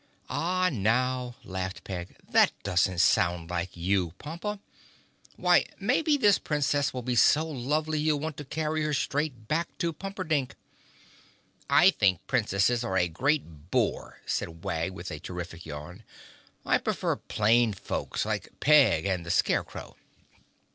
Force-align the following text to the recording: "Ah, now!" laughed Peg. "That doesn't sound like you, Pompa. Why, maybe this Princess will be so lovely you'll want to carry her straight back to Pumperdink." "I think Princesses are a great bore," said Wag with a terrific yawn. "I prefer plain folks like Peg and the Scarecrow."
"Ah, 0.31 0.71
now!" 0.73 1.35
laughed 1.43 1.83
Peg. 1.83 2.15
"That 2.27 2.53
doesn't 2.63 2.97
sound 2.97 3.51
like 3.51 3.77
you, 3.77 4.13
Pompa. 4.17 4.59
Why, 5.35 5.65
maybe 5.79 6.17
this 6.17 6.39
Princess 6.39 6.91
will 6.91 7.03
be 7.03 7.13
so 7.15 7.45
lovely 7.45 7.99
you'll 7.99 8.17
want 8.19 8.35
to 8.37 8.43
carry 8.45 8.81
her 8.81 8.95
straight 8.95 9.47
back 9.47 9.77
to 9.77 9.93
Pumperdink." 9.93 10.55
"I 11.69 11.91
think 11.91 12.25
Princesses 12.25 12.83
are 12.83 12.97
a 12.97 13.07
great 13.07 13.69
bore," 13.69 14.19
said 14.25 14.63
Wag 14.63 14.89
with 14.93 15.11
a 15.11 15.19
terrific 15.19 15.67
yawn. 15.67 16.01
"I 16.65 16.79
prefer 16.79 17.17
plain 17.17 17.71
folks 17.71 18.25
like 18.25 18.49
Peg 18.59 19.05
and 19.05 19.23
the 19.23 19.29
Scarecrow." 19.29 19.97